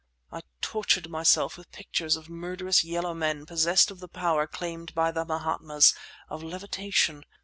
I 0.31 0.41
tortured 0.61 1.11
myself 1.11 1.59
with 1.59 1.71
pictures 1.71 2.15
of 2.15 2.27
murderous 2.27 2.83
yellow 2.83 3.13
men 3.13 3.45
possessed 3.45 3.91
of 3.91 3.99
the 3.99 4.07
power 4.07 4.47
claimed 4.47 4.95
by 4.95 5.11
the 5.11 5.25
Mahatmas, 5.25 5.93
of 6.27 6.41
levitation. 6.41 7.23